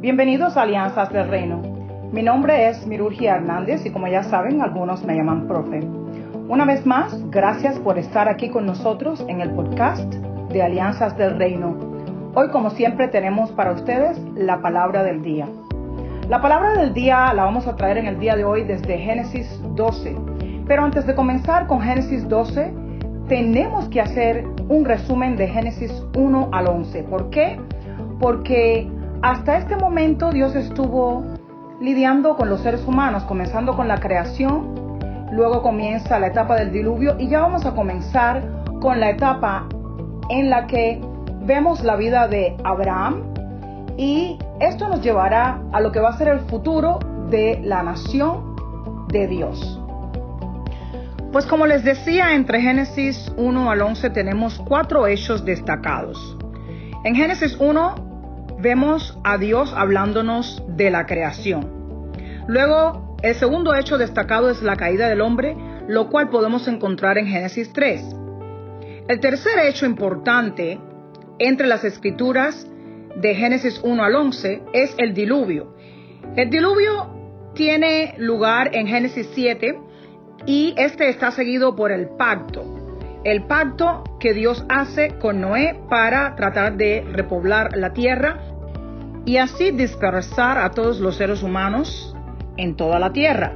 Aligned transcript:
Bienvenidos 0.00 0.56
a 0.56 0.62
Alianzas 0.62 1.10
del 1.12 1.28
Reino. 1.28 1.62
Mi 2.12 2.22
nombre 2.22 2.68
es 2.68 2.86
Mirurgia 2.86 3.36
Hernández 3.36 3.86
y 3.86 3.90
como 3.90 4.06
ya 4.06 4.22
saben, 4.22 4.60
algunos 4.60 5.04
me 5.04 5.16
llaman 5.16 5.46
profe. 5.46 5.80
Una 6.48 6.64
vez 6.64 6.84
más, 6.84 7.18
gracias 7.30 7.78
por 7.78 7.98
estar 7.98 8.28
aquí 8.28 8.50
con 8.50 8.66
nosotros 8.66 9.24
en 9.28 9.40
el 9.40 9.50
podcast 9.50 10.12
de 10.52 10.62
Alianzas 10.62 11.16
del 11.16 11.38
Reino. 11.38 11.76
Hoy, 12.34 12.50
como 12.50 12.70
siempre, 12.70 13.08
tenemos 13.08 13.50
para 13.52 13.72
ustedes 13.72 14.20
la 14.34 14.60
palabra 14.60 15.02
del 15.02 15.22
día. 15.22 15.48
La 16.28 16.42
palabra 16.42 16.74
del 16.74 16.92
día 16.92 17.32
la 17.32 17.44
vamos 17.44 17.66
a 17.66 17.76
traer 17.76 17.96
en 17.96 18.06
el 18.06 18.18
día 18.18 18.36
de 18.36 18.44
hoy 18.44 18.64
desde 18.64 18.98
Génesis 18.98 19.60
12. 19.74 20.16
Pero 20.66 20.84
antes 20.84 21.06
de 21.06 21.14
comenzar 21.14 21.66
con 21.66 21.80
Génesis 21.80 22.28
12, 22.28 22.72
tenemos 23.28 23.88
que 23.88 24.00
hacer 24.00 24.44
un 24.68 24.84
resumen 24.84 25.36
de 25.36 25.48
Génesis 25.48 26.04
1 26.16 26.50
al 26.52 26.66
11. 26.66 27.04
¿Por 27.04 27.30
qué? 27.30 27.58
Porque 28.20 28.88
hasta 29.24 29.56
este 29.56 29.74
momento 29.76 30.30
Dios 30.30 30.54
estuvo 30.54 31.24
lidiando 31.80 32.36
con 32.36 32.50
los 32.50 32.60
seres 32.60 32.84
humanos, 32.86 33.24
comenzando 33.24 33.74
con 33.74 33.88
la 33.88 33.98
creación, 33.98 34.98
luego 35.32 35.62
comienza 35.62 36.18
la 36.18 36.26
etapa 36.26 36.56
del 36.56 36.70
diluvio 36.70 37.16
y 37.18 37.28
ya 37.28 37.40
vamos 37.40 37.64
a 37.64 37.74
comenzar 37.74 38.42
con 38.82 39.00
la 39.00 39.08
etapa 39.08 39.66
en 40.28 40.50
la 40.50 40.66
que 40.66 41.00
vemos 41.40 41.82
la 41.82 41.96
vida 41.96 42.28
de 42.28 42.54
Abraham 42.64 43.22
y 43.96 44.38
esto 44.60 44.88
nos 44.88 45.00
llevará 45.00 45.58
a 45.72 45.80
lo 45.80 45.90
que 45.90 46.00
va 46.00 46.10
a 46.10 46.18
ser 46.18 46.28
el 46.28 46.40
futuro 46.40 46.98
de 47.30 47.62
la 47.64 47.82
nación 47.82 49.06
de 49.08 49.26
Dios. 49.26 49.80
Pues 51.32 51.46
como 51.46 51.66
les 51.66 51.82
decía, 51.82 52.34
entre 52.34 52.60
Génesis 52.60 53.32
1 53.38 53.70
al 53.70 53.80
11 53.80 54.10
tenemos 54.10 54.62
cuatro 54.68 55.06
hechos 55.06 55.46
destacados. 55.46 56.36
En 57.04 57.14
Génesis 57.14 57.56
1 57.58 58.12
vemos 58.58 59.18
a 59.24 59.38
Dios 59.38 59.72
hablándonos 59.76 60.62
de 60.68 60.90
la 60.90 61.06
creación. 61.06 62.10
Luego, 62.46 63.16
el 63.22 63.34
segundo 63.34 63.74
hecho 63.74 63.98
destacado 63.98 64.50
es 64.50 64.62
la 64.62 64.76
caída 64.76 65.08
del 65.08 65.20
hombre, 65.20 65.56
lo 65.88 66.10
cual 66.10 66.28
podemos 66.28 66.68
encontrar 66.68 67.18
en 67.18 67.26
Génesis 67.26 67.72
3. 67.72 68.16
El 69.08 69.20
tercer 69.20 69.58
hecho 69.66 69.86
importante 69.86 70.78
entre 71.38 71.66
las 71.66 71.84
escrituras 71.84 72.66
de 73.16 73.34
Génesis 73.34 73.80
1 73.82 74.02
al 74.02 74.14
11 74.14 74.62
es 74.72 74.94
el 74.98 75.14
diluvio. 75.14 75.74
El 76.36 76.50
diluvio 76.50 77.50
tiene 77.54 78.14
lugar 78.18 78.74
en 78.74 78.86
Génesis 78.86 79.30
7 79.34 79.78
y 80.46 80.74
este 80.76 81.08
está 81.08 81.30
seguido 81.30 81.76
por 81.76 81.92
el 81.92 82.08
pacto. 82.08 82.73
El 83.24 83.44
pacto 83.44 84.04
que 84.20 84.34
Dios 84.34 84.66
hace 84.68 85.16
con 85.18 85.40
Noé 85.40 85.80
para 85.88 86.36
tratar 86.36 86.76
de 86.76 87.06
repoblar 87.10 87.74
la 87.74 87.94
tierra 87.94 88.38
y 89.24 89.38
así 89.38 89.70
dispersar 89.70 90.58
a 90.58 90.72
todos 90.72 91.00
los 91.00 91.16
seres 91.16 91.42
humanos 91.42 92.14
en 92.58 92.76
toda 92.76 92.98
la 92.98 93.14
tierra. 93.14 93.54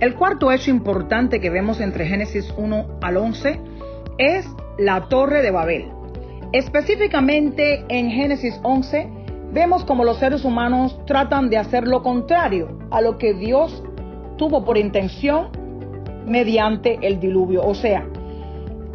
El 0.00 0.14
cuarto 0.14 0.52
hecho 0.52 0.70
importante 0.70 1.40
que 1.40 1.48
vemos 1.48 1.80
entre 1.80 2.06
Génesis 2.06 2.52
1 2.58 2.98
al 3.00 3.16
11 3.16 3.58
es 4.18 4.46
la 4.76 5.08
torre 5.08 5.40
de 5.40 5.50
Babel. 5.50 5.88
Específicamente 6.52 7.86
en 7.88 8.10
Génesis 8.10 8.60
11 8.62 9.08
vemos 9.50 9.86
como 9.86 10.04
los 10.04 10.18
seres 10.18 10.44
humanos 10.44 11.00
tratan 11.06 11.48
de 11.48 11.56
hacer 11.56 11.88
lo 11.88 12.02
contrario 12.02 12.78
a 12.90 13.00
lo 13.00 13.16
que 13.16 13.32
Dios 13.32 13.82
tuvo 14.36 14.66
por 14.66 14.76
intención 14.76 15.48
mediante 16.26 16.98
el 17.00 17.18
diluvio. 17.18 17.62
O 17.64 17.74
sea, 17.74 18.06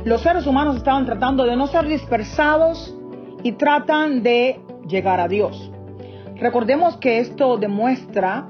los 0.04 0.22
seres 0.22 0.48
humanos 0.48 0.78
estaban 0.78 1.06
tratando 1.06 1.46
de 1.46 1.56
no 1.56 1.68
ser 1.68 1.88
dispersados 1.88 2.96
y 3.44 3.54
tratan 3.54 4.24
de 4.24 4.60
llegar 4.88 5.20
a 5.20 5.28
Dios. 5.28 5.72
Recordemos 6.38 6.98
que 6.98 7.20
esto 7.20 7.58
demuestra 7.58 8.48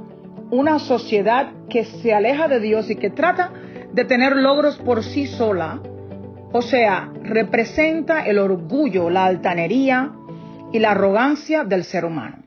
una 0.50 0.80
sociedad 0.80 1.52
que 1.70 1.86
se 1.86 2.14
aleja 2.14 2.48
de 2.48 2.60
Dios 2.60 2.90
y 2.90 2.96
que 2.96 3.10
trata 3.10 3.52
de 3.92 4.06
tener 4.06 4.36
logros 4.36 4.78
por 4.78 5.04
sí 5.04 5.28
sola. 5.28 5.82
O 6.54 6.62
sea, 6.62 7.12
representa 7.24 8.26
el 8.26 8.38
orgullo, 8.38 9.10
la 9.10 9.26
altanería 9.26 10.12
y 10.72 10.80
la 10.80 10.92
arrogancia 10.92 11.64
del 11.64 11.84
ser 11.84 12.06
humano. 12.06 12.38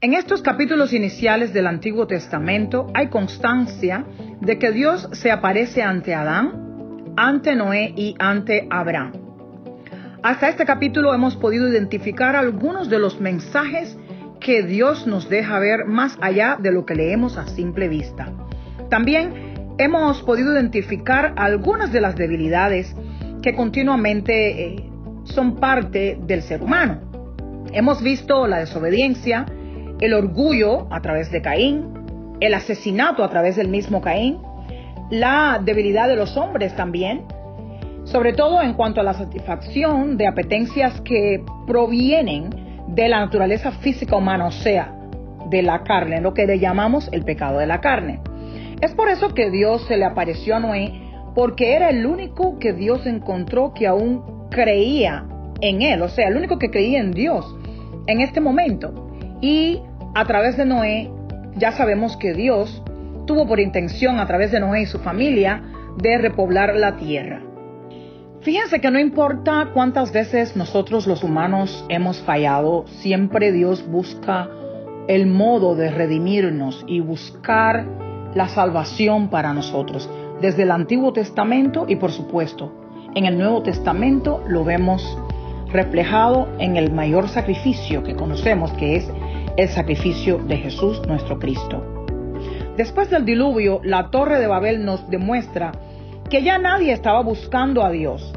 En 0.00 0.12
estos 0.12 0.42
capítulos 0.42 0.92
iniciales 0.92 1.54
del 1.54 1.66
Antiguo 1.66 2.06
Testamento 2.06 2.88
hay 2.92 3.08
constancia 3.08 4.04
de 4.40 4.58
que 4.58 4.70
Dios 4.70 5.08
se 5.12 5.30
aparece 5.30 5.82
ante 5.82 6.14
Adán, 6.14 6.63
ante 7.16 7.54
Noé 7.54 7.92
y 7.96 8.14
ante 8.18 8.66
Abraham. 8.70 9.12
Hasta 10.22 10.48
este 10.48 10.64
capítulo 10.64 11.14
hemos 11.14 11.36
podido 11.36 11.68
identificar 11.68 12.34
algunos 12.34 12.88
de 12.88 12.98
los 12.98 13.20
mensajes 13.20 13.96
que 14.40 14.62
Dios 14.62 15.06
nos 15.06 15.28
deja 15.28 15.58
ver 15.58 15.84
más 15.86 16.16
allá 16.20 16.56
de 16.58 16.72
lo 16.72 16.86
que 16.86 16.94
leemos 16.94 17.36
a 17.36 17.46
simple 17.46 17.88
vista. 17.88 18.32
También 18.88 19.54
hemos 19.78 20.22
podido 20.22 20.52
identificar 20.52 21.34
algunas 21.36 21.92
de 21.92 22.00
las 22.00 22.16
debilidades 22.16 22.94
que 23.42 23.54
continuamente 23.54 24.64
eh, 24.66 24.90
son 25.24 25.56
parte 25.56 26.18
del 26.22 26.42
ser 26.42 26.62
humano. 26.62 27.00
Hemos 27.72 28.02
visto 28.02 28.46
la 28.46 28.58
desobediencia, 28.58 29.46
el 30.00 30.14
orgullo 30.14 30.86
a 30.90 31.00
través 31.00 31.30
de 31.30 31.42
Caín, 31.42 32.36
el 32.40 32.54
asesinato 32.54 33.24
a 33.24 33.30
través 33.30 33.56
del 33.56 33.68
mismo 33.68 34.00
Caín, 34.00 34.38
la 35.10 35.60
debilidad 35.62 36.08
de 36.08 36.16
los 36.16 36.36
hombres 36.36 36.74
también, 36.76 37.24
sobre 38.04 38.32
todo 38.32 38.62
en 38.62 38.74
cuanto 38.74 39.00
a 39.00 39.04
la 39.04 39.14
satisfacción 39.14 40.16
de 40.16 40.26
apetencias 40.26 41.00
que 41.02 41.42
provienen 41.66 42.50
de 42.88 43.08
la 43.08 43.20
naturaleza 43.20 43.72
física 43.72 44.16
humana, 44.16 44.46
o 44.46 44.52
sea, 44.52 44.94
de 45.48 45.62
la 45.62 45.82
carne, 45.82 46.20
lo 46.20 46.34
que 46.34 46.46
le 46.46 46.58
llamamos 46.58 47.08
el 47.12 47.24
pecado 47.24 47.58
de 47.58 47.66
la 47.66 47.80
carne. 47.80 48.20
Es 48.80 48.92
por 48.94 49.08
eso 49.08 49.34
que 49.34 49.50
Dios 49.50 49.84
se 49.86 49.96
le 49.96 50.04
apareció 50.04 50.56
a 50.56 50.60
Noé, 50.60 50.92
porque 51.34 51.74
era 51.74 51.90
el 51.90 52.06
único 52.06 52.58
que 52.58 52.72
Dios 52.72 53.06
encontró 53.06 53.72
que 53.74 53.86
aún 53.86 54.48
creía 54.50 55.26
en 55.60 55.82
él, 55.82 56.02
o 56.02 56.08
sea, 56.08 56.28
el 56.28 56.36
único 56.36 56.58
que 56.58 56.70
creía 56.70 57.00
en 57.00 57.12
Dios 57.12 57.44
en 58.06 58.20
este 58.20 58.40
momento. 58.40 59.08
Y 59.40 59.80
a 60.14 60.24
través 60.26 60.56
de 60.56 60.64
Noé, 60.64 61.10
ya 61.56 61.72
sabemos 61.72 62.16
que 62.16 62.34
Dios 62.34 62.82
tuvo 63.26 63.46
por 63.46 63.60
intención, 63.60 64.20
a 64.20 64.26
través 64.26 64.52
de 64.52 64.60
Noé 64.60 64.82
y 64.82 64.86
su 64.86 64.98
familia, 64.98 65.62
de 65.96 66.18
repoblar 66.18 66.74
la 66.74 66.96
tierra. 66.96 67.42
Fíjense 68.40 68.80
que 68.80 68.90
no 68.90 68.98
importa 68.98 69.70
cuántas 69.72 70.12
veces 70.12 70.54
nosotros 70.54 71.06
los 71.06 71.24
humanos 71.24 71.84
hemos 71.88 72.20
fallado, 72.20 72.84
siempre 72.86 73.52
Dios 73.52 73.88
busca 73.88 74.50
el 75.08 75.26
modo 75.26 75.74
de 75.74 75.90
redimirnos 75.90 76.84
y 76.86 77.00
buscar 77.00 77.86
la 78.34 78.48
salvación 78.48 79.28
para 79.28 79.54
nosotros. 79.54 80.10
Desde 80.40 80.64
el 80.64 80.72
Antiguo 80.72 81.12
Testamento 81.12 81.86
y 81.88 81.96
por 81.96 82.12
supuesto 82.12 82.72
en 83.14 83.26
el 83.26 83.38
Nuevo 83.38 83.62
Testamento 83.62 84.42
lo 84.46 84.64
vemos 84.64 85.18
reflejado 85.68 86.48
en 86.58 86.76
el 86.76 86.92
mayor 86.92 87.28
sacrificio 87.28 88.02
que 88.02 88.14
conocemos, 88.14 88.72
que 88.72 88.96
es 88.96 89.10
el 89.56 89.68
sacrificio 89.68 90.38
de 90.38 90.56
Jesús 90.56 91.00
nuestro 91.06 91.38
Cristo. 91.38 91.93
Después 92.76 93.08
del 93.10 93.24
diluvio, 93.24 93.80
la 93.84 94.10
torre 94.10 94.38
de 94.38 94.46
Babel 94.46 94.84
nos 94.84 95.08
demuestra 95.08 95.72
que 96.28 96.42
ya 96.42 96.58
nadie 96.58 96.92
estaba 96.92 97.22
buscando 97.22 97.84
a 97.84 97.90
Dios. 97.90 98.32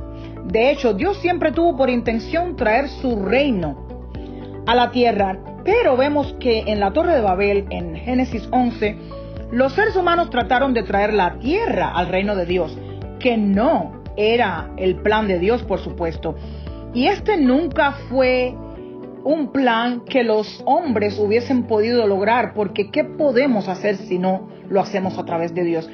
De 0.46 0.72
hecho, 0.72 0.94
Dios 0.94 1.18
siempre 1.18 1.52
tuvo 1.52 1.76
por 1.76 1.90
intención 1.90 2.56
traer 2.56 2.88
su 2.88 3.24
reino 3.24 3.88
a 4.66 4.76
la 4.76 4.92
tierra, 4.92 5.38
pero 5.64 5.98
vemos 5.98 6.36
que 6.40 6.60
en 6.68 6.80
la 6.80 6.92
Torre 6.92 7.16
de 7.16 7.22
Babel, 7.22 7.66
en 7.70 7.96
Génesis 7.96 8.48
11, 8.52 8.96
los 9.52 9.74
seres 9.74 9.96
humanos 9.96 10.30
trataron 10.30 10.74
de 10.74 10.84
traer 10.84 11.14
la 11.14 11.40
tierra 11.40 11.92
al 11.94 12.08
reino 12.08 12.36
de 12.36 12.46
Dios, 12.46 12.78
que 13.20 13.38
no 13.38 14.04
era 14.18 14.70
el 14.78 14.98
plan 14.98 15.28
de 15.28 15.40
Dios, 15.40 15.64
por 15.64 15.80
supuesto. 15.80 16.36
Y 16.94 17.08
este 17.08 17.38
nunca 17.38 17.94
fue 18.10 18.56
un 19.28 19.52
plan 19.52 20.06
que 20.06 20.24
los 20.24 20.64
hombres 20.66 21.20
hubiesen 21.20 21.64
podido 21.64 22.08
lograr, 22.08 22.54
porque 22.54 22.90
¿qué 22.92 23.04
podemos 23.04 23.68
hacer 23.68 23.98
si 23.98 24.18
no 24.18 24.48
lo 24.70 24.80
hacemos 24.80 25.18
a 25.18 25.26
través 25.26 25.54
de 25.54 25.66
Dios? 25.66 25.90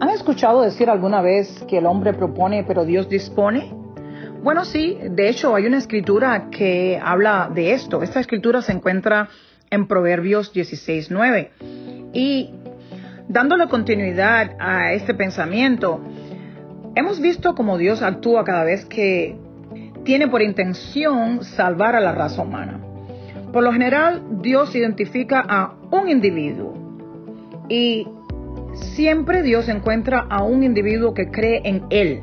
¿Han 0.00 0.10
escuchado 0.10 0.62
decir 0.62 0.90
alguna 0.90 1.22
vez 1.22 1.64
que 1.68 1.78
el 1.78 1.86
hombre 1.86 2.12
propone 2.12 2.64
pero 2.64 2.84
Dios 2.84 3.08
dispone? 3.08 3.72
Bueno, 4.42 4.64
sí, 4.64 4.98
de 5.08 5.28
hecho 5.28 5.54
hay 5.54 5.66
una 5.66 5.78
escritura 5.78 6.48
que 6.50 7.00
habla 7.00 7.48
de 7.54 7.74
esto. 7.74 8.02
Esta 8.02 8.18
escritura 8.18 8.60
se 8.60 8.72
encuentra 8.72 9.28
en 9.70 9.86
Proverbios 9.86 10.52
16.9. 10.52 12.10
Y 12.12 12.50
dándole 13.28 13.68
continuidad 13.68 14.56
a 14.58 14.94
este 14.94 15.14
pensamiento, 15.14 16.00
hemos 16.96 17.20
visto 17.20 17.54
cómo 17.54 17.78
Dios 17.78 18.02
actúa 18.02 18.42
cada 18.42 18.64
vez 18.64 18.84
que 18.84 19.43
tiene 20.04 20.28
por 20.28 20.42
intención 20.42 21.42
salvar 21.44 21.96
a 21.96 22.00
la 22.00 22.12
raza 22.12 22.42
humana. 22.42 22.78
Por 23.52 23.62
lo 23.62 23.72
general, 23.72 24.22
Dios 24.42 24.74
identifica 24.74 25.44
a 25.46 25.74
un 25.90 26.08
individuo 26.08 26.74
y 27.68 28.06
siempre 28.74 29.42
Dios 29.42 29.68
encuentra 29.68 30.26
a 30.28 30.42
un 30.42 30.62
individuo 30.62 31.14
que 31.14 31.30
cree 31.30 31.62
en 31.64 31.84
Él. 31.90 32.20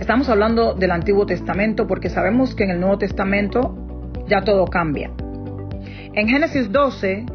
Estamos 0.00 0.28
hablando 0.28 0.74
del 0.74 0.90
Antiguo 0.90 1.26
Testamento 1.26 1.86
porque 1.86 2.08
sabemos 2.08 2.54
que 2.54 2.64
en 2.64 2.70
el 2.70 2.80
Nuevo 2.80 2.98
Testamento 2.98 3.76
ya 4.26 4.42
todo 4.42 4.64
cambia. 4.66 5.10
En 6.14 6.28
Génesis 6.28 6.72
12 6.72 7.26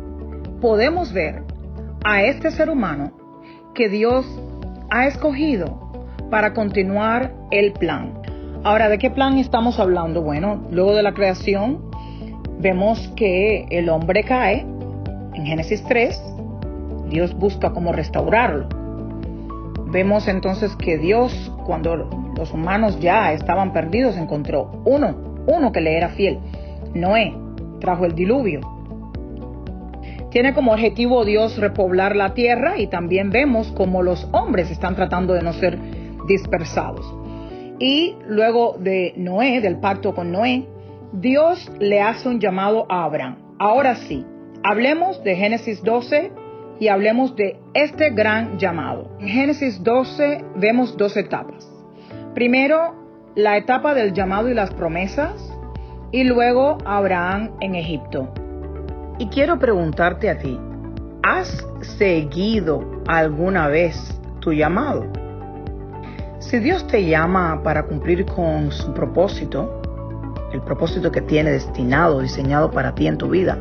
podemos 0.60 1.14
ver 1.14 1.44
a 2.04 2.24
este 2.24 2.52
ser 2.52 2.70
humano 2.70 3.12
que 3.74 3.90
Dios 3.90 4.26
ha 4.90 5.06
escogido 5.06 6.08
para 6.32 6.54
continuar 6.54 7.34
el 7.52 7.74
plan. 7.74 8.25
Ahora, 8.66 8.90
¿de 8.90 8.98
qué 8.98 9.12
plan 9.12 9.38
estamos 9.38 9.80
hablando? 9.80 10.24
Bueno, 10.24 10.60
luego 10.72 10.96
de 10.96 11.04
la 11.04 11.14
creación 11.14 11.82
vemos 12.58 13.14
que 13.16 13.68
el 13.70 13.90
hombre 13.90 14.24
cae 14.24 14.66
en 15.36 15.46
Génesis 15.46 15.84
3, 15.84 16.20
Dios 17.08 17.36
busca 17.36 17.74
cómo 17.74 17.92
restaurarlo. 17.92 18.68
Vemos 19.92 20.28
entonces 20.28 20.76
que 20.78 20.98
Dios, 20.98 21.54
cuando 21.68 21.96
los 22.36 22.52
humanos 22.54 23.00
ya 23.00 23.34
estaban 23.34 23.72
perdidos, 23.72 24.18
encontró 24.18 24.82
uno, 24.84 25.16
uno 25.46 25.72
que 25.72 25.82
le 25.82 25.96
era 25.96 26.10
fiel. 26.10 26.40
Noé 26.96 27.36
trajo 27.80 28.06
el 28.06 28.16
diluvio. 28.16 28.62
Tiene 30.32 30.56
como 30.56 30.72
objetivo 30.72 31.24
Dios 31.24 31.60
repoblar 31.60 32.16
la 32.16 32.34
tierra 32.34 32.80
y 32.80 32.88
también 32.88 33.30
vemos 33.30 33.72
como 33.74 34.02
los 34.02 34.28
hombres 34.32 34.72
están 34.72 34.96
tratando 34.96 35.36
de 35.36 35.44
no 35.44 35.54
ser 35.54 35.78
dispersados. 36.28 37.25
Y 37.80 38.16
luego 38.28 38.78
de 38.80 39.14
Noé, 39.18 39.62
del 39.62 39.80
pacto 39.80 40.14
con 40.16 40.32
Noé, 40.32 40.68
Dios 41.12 41.72
le 41.80 42.02
hace 42.02 42.30
un 42.30 42.40
llamado 42.40 42.86
a 42.90 43.04
Abraham. 43.04 43.38
Ahora 43.60 43.96
sí, 43.96 44.26
hablemos 44.64 45.24
de 45.24 45.36
Génesis 45.36 45.82
12 45.84 46.32
y 46.80 46.88
hablemos 46.88 47.36
de 47.36 47.58
este 47.74 48.10
gran 48.10 48.58
llamado. 48.58 49.10
En 49.20 49.28
Génesis 49.28 49.82
12 49.84 50.44
vemos 50.56 50.98
dos 50.98 51.16
etapas. 51.16 51.70
Primero, 52.34 52.96
la 53.36 53.58
etapa 53.58 53.94
del 53.94 54.14
llamado 54.14 54.50
y 54.50 54.54
las 54.54 54.74
promesas, 54.74 55.52
y 56.12 56.24
luego 56.24 56.78
Abraham 56.86 57.52
en 57.60 57.76
Egipto. 57.76 58.34
Y 59.20 59.28
quiero 59.28 59.60
preguntarte 59.60 60.30
a 60.30 60.38
ti, 60.38 60.58
¿has 61.24 61.66
seguido 61.98 63.02
alguna 63.08 63.68
vez 63.68 63.96
tu 64.40 64.54
llamado? 64.54 65.25
Si 66.50 66.60
Dios 66.60 66.86
te 66.86 67.04
llama 67.04 67.62
para 67.64 67.88
cumplir 67.88 68.24
con 68.28 68.72
su 68.72 68.94
propósito, 68.94 69.82
el 70.54 70.62
propósito 70.62 71.12
que 71.12 71.22
tiene 71.22 71.50
destinado, 71.50 72.20
diseñado 72.20 72.70
para 72.70 72.94
ti 72.94 73.08
en 73.08 73.18
tu 73.18 73.30
vida, 73.30 73.58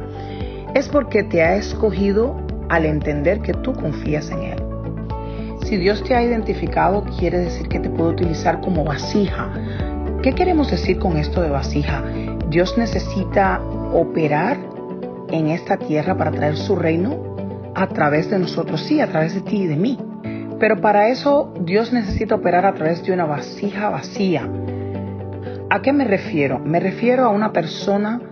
es 0.75 0.91
porque 0.91 1.23
te 1.23 1.43
ha 1.43 1.57
escogido 1.57 2.37
al 2.69 2.85
entender 2.85 3.41
que 3.41 3.55
tú 3.55 3.73
confías 3.73 4.31
en 4.31 4.43
Él. 4.43 4.63
Si 5.65 5.79
Dios 5.79 6.05
te 6.05 6.15
ha 6.15 6.23
identificado, 6.23 7.05
quiere 7.19 7.39
decir 7.39 7.69
que 7.69 7.81
te 7.81 7.89
puede 7.89 8.11
utilizar 8.11 8.61
como 8.61 8.85
vasija. 8.85 9.51
¿Qué 10.23 10.35
queremos 10.35 10.71
decir 10.71 10.99
con 10.99 11.17
esto 11.17 11.41
de 11.41 11.49
vasija? 11.49 12.05
Dios 12.51 12.77
necesita 12.77 13.63
operar 13.95 14.59
en 15.31 15.49
esta 15.49 15.79
tierra 15.79 16.19
para 16.19 16.33
traer 16.33 16.59
su 16.59 16.77
reino 16.77 17.17
a 17.75 17.87
través 17.87 18.29
de 18.29 18.39
nosotros, 18.39 18.83
sí, 18.83 19.01
a 19.01 19.07
través 19.07 19.35
de 19.35 19.41
ti 19.41 19.63
y 19.63 19.67
de 19.69 19.77
mí. 19.77 19.99
Pero 20.65 20.81
para 20.81 21.11
eso 21.11 21.53
Dios 21.61 21.93
necesita 21.93 22.37
operar 22.37 22.65
a 22.65 22.73
través 22.73 23.05
de 23.05 23.13
una 23.13 23.27
vasija 23.27 23.91
vacía. 23.91 24.49
¿A 25.69 25.83
qué 25.83 25.93
me 25.93 26.05
refiero? 26.05 26.59
Me 26.59 26.81
refiero 26.81 27.25
a 27.25 27.29
una 27.29 27.53
persona 27.53 28.23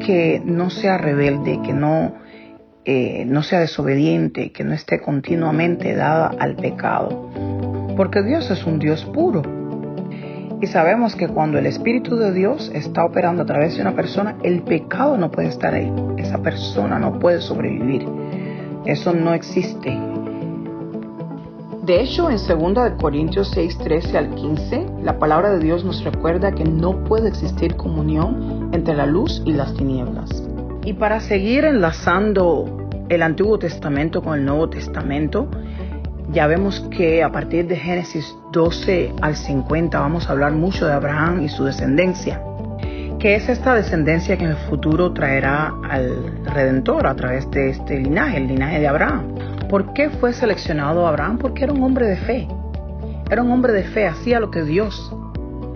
que 0.00 0.40
no 0.42 0.70
sea 0.70 0.96
rebelde, 0.96 1.60
que 1.62 1.74
no, 1.74 2.14
eh, 2.86 3.26
no 3.26 3.42
sea 3.42 3.60
desobediente, 3.60 4.52
que 4.52 4.64
no 4.64 4.72
esté 4.72 5.02
continuamente 5.02 5.94
dada 5.94 6.28
al 6.38 6.56
pecado. 6.56 7.28
Porque 7.94 8.22
Dios 8.22 8.50
es 8.50 8.64
un 8.64 8.78
Dios 8.78 9.04
puro. 9.04 9.42
Y 10.62 10.68
sabemos 10.68 11.14
que 11.14 11.28
cuando 11.28 11.58
el 11.58 11.66
Espíritu 11.66 12.16
de 12.16 12.32
Dios 12.32 12.72
está 12.74 13.04
operando 13.04 13.42
a 13.42 13.46
través 13.46 13.76
de 13.76 13.82
una 13.82 13.94
persona, 13.94 14.38
el 14.42 14.62
pecado 14.62 15.18
no 15.18 15.30
puede 15.30 15.48
estar 15.48 15.74
ahí. 15.74 15.92
Esa 16.16 16.38
persona 16.38 16.98
no 16.98 17.18
puede 17.18 17.42
sobrevivir. 17.42 18.08
Eso 18.86 19.12
no 19.12 19.34
existe. 19.34 20.15
De 21.86 22.00
hecho, 22.00 22.28
en 22.28 22.38
2 22.38 22.94
Corintios 23.00 23.48
6, 23.54 23.78
13 23.78 24.18
al 24.18 24.34
15, 24.34 24.86
la 25.04 25.20
palabra 25.20 25.52
de 25.52 25.60
Dios 25.60 25.84
nos 25.84 26.02
recuerda 26.02 26.50
que 26.50 26.64
no 26.64 27.04
puede 27.04 27.28
existir 27.28 27.76
comunión 27.76 28.70
entre 28.72 28.96
la 28.96 29.06
luz 29.06 29.40
y 29.44 29.52
las 29.52 29.72
tinieblas. 29.74 30.42
Y 30.84 30.94
para 30.94 31.20
seguir 31.20 31.64
enlazando 31.64 32.88
el 33.08 33.22
Antiguo 33.22 33.60
Testamento 33.60 34.20
con 34.20 34.36
el 34.36 34.44
Nuevo 34.44 34.68
Testamento, 34.68 35.48
ya 36.32 36.48
vemos 36.48 36.80
que 36.90 37.22
a 37.22 37.30
partir 37.30 37.68
de 37.68 37.76
Génesis 37.76 38.36
12 38.50 39.12
al 39.22 39.36
50 39.36 40.00
vamos 40.00 40.28
a 40.28 40.32
hablar 40.32 40.54
mucho 40.54 40.88
de 40.88 40.92
Abraham 40.92 41.44
y 41.44 41.48
su 41.48 41.66
descendencia, 41.66 42.42
que 43.20 43.36
es 43.36 43.48
esta 43.48 43.76
descendencia 43.76 44.36
que 44.36 44.42
en 44.42 44.50
el 44.50 44.56
futuro 44.56 45.12
traerá 45.12 45.72
al 45.88 46.44
Redentor 46.46 47.06
a 47.06 47.14
través 47.14 47.48
de 47.52 47.70
este 47.70 48.00
linaje, 48.00 48.38
el 48.38 48.48
linaje 48.48 48.80
de 48.80 48.88
Abraham. 48.88 49.36
¿Por 49.68 49.94
qué 49.94 50.10
fue 50.10 50.32
seleccionado 50.32 51.08
Abraham? 51.08 51.38
Porque 51.38 51.64
era 51.64 51.72
un 51.72 51.82
hombre 51.82 52.06
de 52.06 52.16
fe. 52.16 52.46
Era 53.28 53.42
un 53.42 53.50
hombre 53.50 53.72
de 53.72 53.82
fe, 53.82 54.06
hacía 54.06 54.38
lo 54.38 54.52
que 54.52 54.62
Dios 54.62 55.12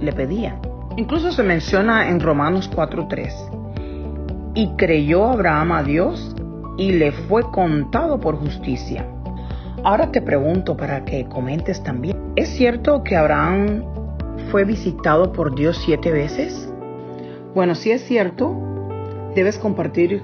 le 0.00 0.12
pedía. 0.12 0.60
Incluso 0.96 1.32
se 1.32 1.42
menciona 1.42 2.08
en 2.08 2.20
Romanos 2.20 2.70
4:3. 2.72 3.34
Y 4.54 4.68
creyó 4.76 5.26
Abraham 5.26 5.72
a 5.72 5.82
Dios 5.82 6.36
y 6.78 6.92
le 6.92 7.10
fue 7.10 7.42
contado 7.50 8.20
por 8.20 8.36
justicia. 8.36 9.04
Ahora 9.82 10.12
te 10.12 10.22
pregunto 10.22 10.76
para 10.76 11.04
que 11.04 11.24
comentes 11.24 11.82
también. 11.82 12.16
¿Es 12.36 12.48
cierto 12.50 13.02
que 13.02 13.16
Abraham 13.16 13.82
fue 14.52 14.64
visitado 14.64 15.32
por 15.32 15.56
Dios 15.56 15.80
siete 15.84 16.12
veces? 16.12 16.72
Bueno, 17.56 17.74
si 17.74 17.90
es 17.90 18.04
cierto, 18.04 18.54
debes 19.34 19.58
compartir 19.58 20.22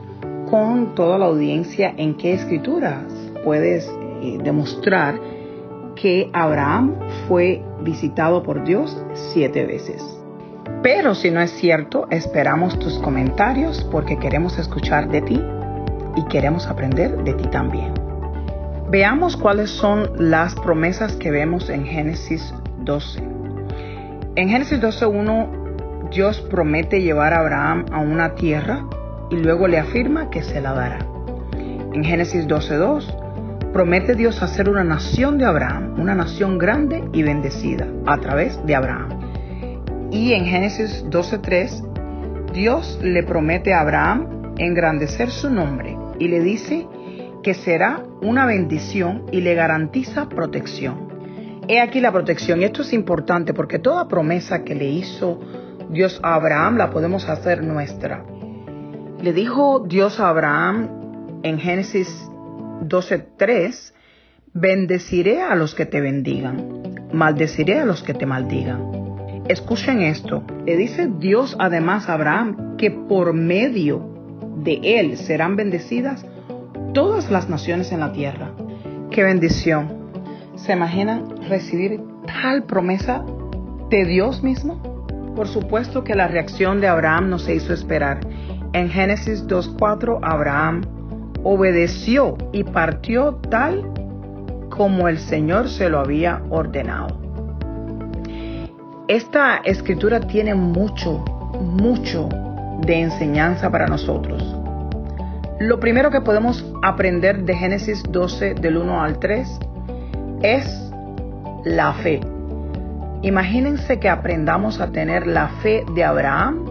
con 0.48 0.94
toda 0.94 1.18
la 1.18 1.26
audiencia 1.26 1.92
en 1.96 2.14
qué 2.16 2.32
escrituras 2.32 3.15
puedes 3.46 3.88
eh, 4.22 4.38
demostrar 4.42 5.20
que 5.94 6.28
Abraham 6.32 6.96
fue 7.28 7.62
visitado 7.80 8.42
por 8.42 8.64
Dios 8.64 9.00
siete 9.32 9.64
veces. 9.64 10.02
Pero 10.82 11.14
si 11.14 11.30
no 11.30 11.40
es 11.40 11.52
cierto, 11.52 12.08
esperamos 12.10 12.76
tus 12.80 12.98
comentarios 12.98 13.84
porque 13.92 14.18
queremos 14.18 14.58
escuchar 14.58 15.08
de 15.10 15.20
ti 15.22 15.40
y 16.16 16.24
queremos 16.24 16.66
aprender 16.66 17.22
de 17.22 17.34
ti 17.34 17.44
también. 17.44 17.94
Veamos 18.90 19.36
cuáles 19.36 19.70
son 19.70 20.10
las 20.18 20.56
promesas 20.56 21.14
que 21.14 21.30
vemos 21.30 21.70
en 21.70 21.86
Génesis 21.86 22.52
12. 22.80 23.20
En 24.34 24.48
Génesis 24.48 24.80
12.1 24.80 26.10
Dios 26.10 26.40
promete 26.50 27.00
llevar 27.00 27.32
a 27.32 27.38
Abraham 27.42 27.86
a 27.92 28.00
una 28.00 28.34
tierra 28.34 28.84
y 29.30 29.36
luego 29.36 29.68
le 29.68 29.78
afirma 29.78 30.30
que 30.30 30.42
se 30.42 30.60
la 30.60 30.72
dará. 30.72 30.98
En 31.92 32.02
Génesis 32.02 32.48
12.2 32.48 33.25
promete 33.76 34.14
Dios 34.14 34.42
hacer 34.42 34.70
una 34.70 34.84
nación 34.84 35.36
de 35.36 35.44
Abraham, 35.44 36.00
una 36.00 36.14
nación 36.14 36.56
grande 36.56 37.04
y 37.12 37.22
bendecida 37.22 37.86
a 38.06 38.16
través 38.16 38.58
de 38.64 38.74
Abraham. 38.74 40.08
Y 40.10 40.32
en 40.32 40.46
Génesis 40.46 41.04
12.3, 41.10 42.52
Dios 42.54 42.98
le 43.02 43.22
promete 43.22 43.74
a 43.74 43.82
Abraham 43.82 44.54
engrandecer 44.56 45.30
su 45.30 45.50
nombre 45.50 45.94
y 46.18 46.28
le 46.28 46.40
dice 46.40 46.88
que 47.42 47.52
será 47.52 48.02
una 48.22 48.46
bendición 48.46 49.26
y 49.30 49.42
le 49.42 49.52
garantiza 49.52 50.26
protección. 50.26 51.10
He 51.68 51.78
aquí 51.78 52.00
la 52.00 52.12
protección 52.12 52.62
y 52.62 52.64
esto 52.64 52.80
es 52.80 52.94
importante 52.94 53.52
porque 53.52 53.78
toda 53.78 54.08
promesa 54.08 54.64
que 54.64 54.74
le 54.74 54.86
hizo 54.86 55.38
Dios 55.90 56.18
a 56.22 56.36
Abraham 56.36 56.78
la 56.78 56.88
podemos 56.88 57.28
hacer 57.28 57.62
nuestra. 57.62 58.24
Le 59.20 59.34
dijo 59.34 59.84
Dios 59.86 60.18
a 60.18 60.30
Abraham 60.30 61.40
en 61.42 61.58
Génesis 61.58 62.30
12.3, 62.82 63.92
bendeciré 64.52 65.42
a 65.42 65.54
los 65.54 65.74
que 65.74 65.86
te 65.86 66.00
bendigan, 66.00 67.08
maldeciré 67.12 67.78
a 67.78 67.84
los 67.84 68.02
que 68.02 68.14
te 68.14 68.26
maldigan. 68.26 69.06
Escuchen 69.48 70.02
esto, 70.02 70.42
le 70.64 70.76
dice 70.76 71.08
Dios 71.18 71.56
además 71.58 72.08
a 72.08 72.14
Abraham 72.14 72.76
que 72.76 72.90
por 72.90 73.32
medio 73.32 74.16
de 74.56 74.80
él 74.82 75.16
serán 75.16 75.56
bendecidas 75.56 76.26
todas 76.94 77.30
las 77.30 77.48
naciones 77.48 77.92
en 77.92 78.00
la 78.00 78.12
tierra. 78.12 78.50
¡Qué 79.10 79.22
bendición! 79.22 80.10
¿Se 80.56 80.72
imaginan 80.72 81.42
recibir 81.48 82.00
tal 82.26 82.64
promesa 82.64 83.24
de 83.90 84.04
Dios 84.04 84.42
mismo? 84.42 84.96
Por 85.36 85.48
supuesto 85.48 86.02
que 86.02 86.14
la 86.14 86.28
reacción 86.28 86.80
de 86.80 86.88
Abraham 86.88 87.28
no 87.28 87.38
se 87.38 87.54
hizo 87.54 87.74
esperar. 87.74 88.20
En 88.72 88.88
Génesis 88.88 89.46
2.4 89.46 90.18
Abraham 90.22 90.95
obedeció 91.48 92.36
y 92.50 92.64
partió 92.64 93.36
tal 93.50 93.88
como 94.68 95.06
el 95.06 95.18
Señor 95.18 95.68
se 95.68 95.88
lo 95.88 96.00
había 96.00 96.42
ordenado. 96.50 97.20
Esta 99.06 99.58
escritura 99.58 100.18
tiene 100.18 100.56
mucho, 100.56 101.24
mucho 101.60 102.28
de 102.84 103.00
enseñanza 103.00 103.70
para 103.70 103.86
nosotros. 103.86 104.42
Lo 105.60 105.78
primero 105.78 106.10
que 106.10 106.20
podemos 106.20 106.66
aprender 106.82 107.44
de 107.44 107.54
Génesis 107.54 108.02
12 108.10 108.54
del 108.54 108.76
1 108.76 109.00
al 109.00 109.20
3 109.20 109.60
es 110.42 110.92
la 111.64 111.92
fe. 111.92 112.20
Imagínense 113.22 114.00
que 114.00 114.08
aprendamos 114.08 114.80
a 114.80 114.90
tener 114.90 115.28
la 115.28 115.48
fe 115.62 115.84
de 115.94 116.02
Abraham 116.02 116.64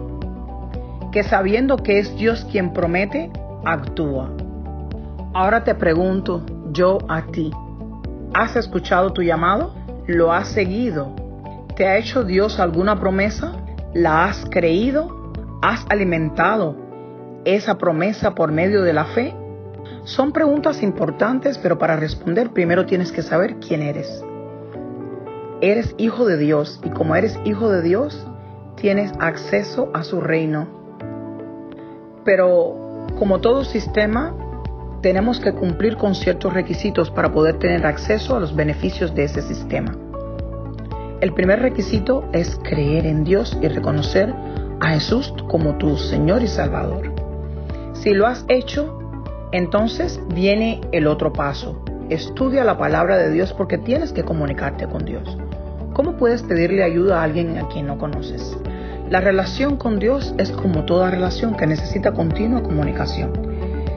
que 1.12 1.22
sabiendo 1.22 1.78
que 1.78 1.98
es 1.98 2.14
Dios 2.16 2.46
quien 2.52 2.74
promete, 2.74 3.30
actúa. 3.64 4.30
Ahora 5.38 5.64
te 5.64 5.74
pregunto 5.74 6.46
yo 6.72 6.96
a 7.10 7.26
ti, 7.26 7.52
¿has 8.32 8.56
escuchado 8.56 9.12
tu 9.12 9.20
llamado? 9.20 9.74
¿Lo 10.06 10.32
has 10.32 10.48
seguido? 10.48 11.14
¿Te 11.76 11.86
ha 11.86 11.98
hecho 11.98 12.24
Dios 12.24 12.58
alguna 12.58 12.98
promesa? 12.98 13.52
¿La 13.92 14.24
has 14.24 14.46
creído? 14.48 15.30
¿Has 15.60 15.84
alimentado 15.90 16.74
esa 17.44 17.76
promesa 17.76 18.34
por 18.34 18.50
medio 18.50 18.80
de 18.80 18.94
la 18.94 19.04
fe? 19.04 19.34
Son 20.04 20.32
preguntas 20.32 20.82
importantes, 20.82 21.58
pero 21.58 21.76
para 21.76 21.96
responder 21.96 22.54
primero 22.54 22.86
tienes 22.86 23.12
que 23.12 23.20
saber 23.20 23.56
quién 23.56 23.82
eres. 23.82 24.24
Eres 25.60 25.94
hijo 25.98 26.24
de 26.24 26.38
Dios 26.38 26.80
y 26.82 26.88
como 26.88 27.14
eres 27.14 27.38
hijo 27.44 27.68
de 27.70 27.82
Dios, 27.82 28.26
tienes 28.76 29.12
acceso 29.20 29.90
a 29.92 30.02
su 30.02 30.22
reino. 30.22 30.66
Pero 32.24 33.06
como 33.18 33.40
todo 33.42 33.64
sistema, 33.64 34.34
tenemos 35.06 35.38
que 35.38 35.52
cumplir 35.52 35.96
con 35.96 36.16
ciertos 36.16 36.52
requisitos 36.52 37.12
para 37.12 37.30
poder 37.30 37.60
tener 37.60 37.86
acceso 37.86 38.34
a 38.34 38.40
los 38.40 38.56
beneficios 38.56 39.14
de 39.14 39.22
ese 39.22 39.40
sistema. 39.40 39.96
El 41.20 41.32
primer 41.32 41.60
requisito 41.60 42.28
es 42.32 42.58
creer 42.64 43.06
en 43.06 43.22
Dios 43.22 43.56
y 43.62 43.68
reconocer 43.68 44.34
a 44.80 44.88
Jesús 44.88 45.32
como 45.48 45.78
tu 45.78 45.96
Señor 45.96 46.42
y 46.42 46.48
Salvador. 46.48 47.12
Si 47.92 48.14
lo 48.14 48.26
has 48.26 48.44
hecho, 48.48 48.98
entonces 49.52 50.20
viene 50.34 50.80
el 50.90 51.06
otro 51.06 51.32
paso. 51.32 51.80
Estudia 52.10 52.64
la 52.64 52.76
palabra 52.76 53.16
de 53.16 53.30
Dios 53.30 53.52
porque 53.52 53.78
tienes 53.78 54.12
que 54.12 54.24
comunicarte 54.24 54.88
con 54.88 55.04
Dios. 55.04 55.38
¿Cómo 55.92 56.16
puedes 56.16 56.42
pedirle 56.42 56.82
ayuda 56.82 57.20
a 57.20 57.22
alguien 57.22 57.58
a 57.58 57.68
quien 57.68 57.86
no 57.86 57.96
conoces? 57.96 58.58
La 59.08 59.20
relación 59.20 59.76
con 59.76 60.00
Dios 60.00 60.34
es 60.36 60.50
como 60.50 60.84
toda 60.84 61.12
relación 61.12 61.54
que 61.54 61.68
necesita 61.68 62.10
continua 62.10 62.64
comunicación. 62.64 63.45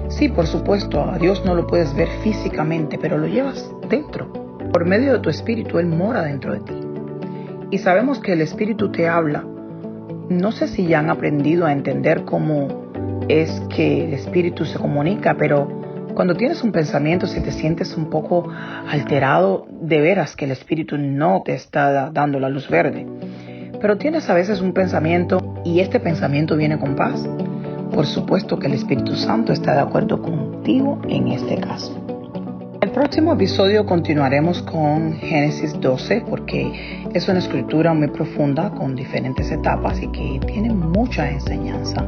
Sí, 0.09 0.27
por 0.27 0.47
supuesto, 0.47 1.03
a 1.03 1.17
Dios 1.19 1.45
no 1.45 1.53
lo 1.53 1.67
puedes 1.67 1.95
ver 1.95 2.09
físicamente, 2.23 2.97
pero 2.97 3.17
lo 3.17 3.27
llevas 3.27 3.71
dentro. 3.89 4.31
Por 4.73 4.85
medio 4.85 5.13
de 5.13 5.19
tu 5.19 5.29
espíritu, 5.29 5.77
Él 5.77 5.85
mora 5.85 6.23
dentro 6.23 6.53
de 6.53 6.59
ti. 6.61 6.73
Y 7.71 7.77
sabemos 7.77 8.19
que 8.19 8.33
el 8.33 8.41
espíritu 8.41 8.91
te 8.91 9.07
habla. 9.07 9.45
No 10.29 10.51
sé 10.51 10.67
si 10.67 10.87
ya 10.87 10.99
han 10.99 11.11
aprendido 11.11 11.65
a 11.67 11.71
entender 11.71 12.25
cómo 12.25 12.89
es 13.27 13.61
que 13.69 14.05
el 14.05 14.13
espíritu 14.13 14.65
se 14.65 14.79
comunica, 14.79 15.35
pero 15.37 15.67
cuando 16.15 16.35
tienes 16.35 16.63
un 16.63 16.71
pensamiento, 16.71 17.27
si 17.27 17.39
te 17.41 17.51
sientes 17.51 17.95
un 17.95 18.09
poco 18.09 18.49
alterado, 18.87 19.67
de 19.69 20.01
veras 20.01 20.35
que 20.35 20.45
el 20.45 20.51
espíritu 20.51 20.97
no 20.97 21.43
te 21.45 21.53
está 21.53 22.09
dando 22.09 22.39
la 22.39 22.49
luz 22.49 22.67
verde. 22.67 23.05
Pero 23.79 23.97
tienes 23.97 24.27
a 24.29 24.33
veces 24.33 24.59
un 24.59 24.73
pensamiento 24.73 25.61
y 25.63 25.79
este 25.79 25.99
pensamiento 25.99 26.57
viene 26.57 26.79
con 26.79 26.95
paz. 26.95 27.29
Por 27.99 28.07
supuesto 28.07 28.57
que 28.57 28.67
el 28.67 28.75
Espíritu 28.75 29.13
Santo 29.13 29.51
está 29.51 29.73
de 29.73 29.81
acuerdo 29.81 30.21
contigo 30.21 31.01
en 31.09 31.27
este 31.27 31.57
caso. 31.57 32.01
El 32.79 32.91
próximo 32.91 33.33
episodio 33.33 33.85
continuaremos 33.85 34.61
con 34.61 35.15
Génesis 35.15 35.77
12 35.81 36.23
porque 36.29 37.03
es 37.13 37.27
una 37.27 37.39
escritura 37.39 37.93
muy 37.93 38.07
profunda 38.07 38.69
con 38.69 38.95
diferentes 38.95 39.51
etapas 39.51 40.01
y 40.01 40.07
que 40.13 40.39
tiene 40.47 40.73
mucha 40.73 41.29
enseñanza. 41.29 42.07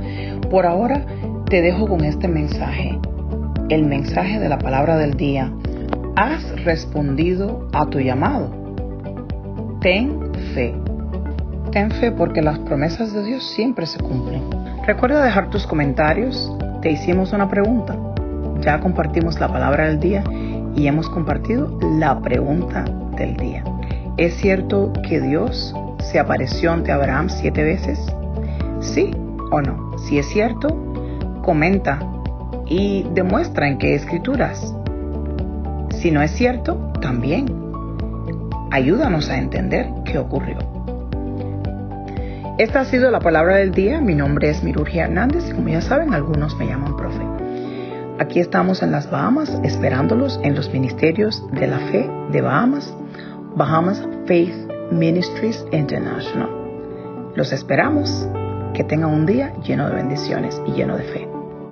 Por 0.49 0.65
ahora 0.65 1.05
te 1.49 1.61
dejo 1.61 1.89
con 1.89 2.05
este 2.05 2.29
mensaje, 2.29 2.97
el 3.67 3.83
mensaje 3.83 4.39
de 4.39 4.47
la 4.47 4.59
palabra 4.59 4.95
del 4.95 5.15
día. 5.15 5.51
Has 6.15 6.63
respondido 6.63 7.67
a 7.73 7.85
tu 7.87 7.99
llamado. 7.99 8.49
Ten 9.81 10.31
fe. 10.53 10.73
Ten 11.73 11.91
fe 11.91 12.13
porque 12.13 12.41
las 12.41 12.59
promesas 12.59 13.11
de 13.11 13.25
Dios 13.25 13.43
siempre 13.43 13.85
se 13.85 13.99
cumplen. 13.99 14.60
Recuerda 14.85 15.23
dejar 15.23 15.49
tus 15.51 15.67
comentarios. 15.67 16.51
Te 16.81 16.91
hicimos 16.91 17.33
una 17.33 17.47
pregunta. 17.47 17.95
Ya 18.61 18.79
compartimos 18.79 19.39
la 19.39 19.47
palabra 19.47 19.87
del 19.87 19.99
día 19.99 20.23
y 20.75 20.87
hemos 20.87 21.07
compartido 21.07 21.77
la 21.99 22.19
pregunta 22.19 22.85
del 23.15 23.37
día. 23.37 23.63
¿Es 24.17 24.35
cierto 24.35 24.91
que 25.07 25.21
Dios 25.21 25.75
se 25.99 26.19
apareció 26.19 26.71
ante 26.71 26.91
Abraham 26.91 27.29
siete 27.29 27.63
veces? 27.63 27.99
¿Sí 28.79 29.11
o 29.51 29.61
no? 29.61 29.97
Si 29.99 30.17
es 30.17 30.27
cierto, 30.27 30.67
comenta 31.43 31.99
y 32.65 33.03
demuestra 33.13 33.67
en 33.67 33.77
qué 33.77 33.93
escrituras. 33.93 34.75
Si 35.91 36.09
no 36.09 36.23
es 36.23 36.31
cierto, 36.31 36.91
también. 37.01 37.45
Ayúdanos 38.71 39.29
a 39.29 39.37
entender 39.37 39.89
qué 40.05 40.17
ocurrió. 40.17 40.80
Esta 42.61 42.81
ha 42.81 42.85
sido 42.85 43.09
la 43.09 43.19
palabra 43.19 43.55
del 43.55 43.71
día. 43.71 43.99
Mi 44.01 44.13
nombre 44.13 44.47
es 44.47 44.61
Mirurgia 44.61 45.05
Hernández 45.05 45.49
y 45.49 45.51
como 45.51 45.69
ya 45.69 45.81
saben, 45.81 46.13
algunos 46.13 46.55
me 46.57 46.67
llaman 46.67 46.95
profe. 46.95 47.25
Aquí 48.19 48.39
estamos 48.39 48.83
en 48.83 48.91
las 48.91 49.09
Bahamas 49.09 49.59
esperándolos 49.63 50.39
en 50.43 50.53
los 50.53 50.71
ministerios 50.71 51.43
de 51.53 51.65
la 51.65 51.79
fe 51.79 52.07
de 52.31 52.41
Bahamas, 52.41 52.95
Bahamas 53.55 54.07
Faith 54.27 54.53
Ministries 54.91 55.65
International. 55.71 56.51
Los 57.33 57.51
esperamos. 57.51 58.27
Que 58.75 58.83
tengan 58.83 59.09
un 59.09 59.25
día 59.25 59.53
lleno 59.63 59.89
de 59.89 59.95
bendiciones 59.95 60.61
y 60.67 60.73
lleno 60.73 60.95
de 60.97 61.03
fe. 61.03 61.30